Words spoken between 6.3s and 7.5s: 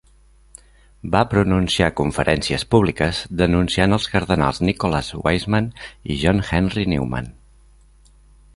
Henry Newman.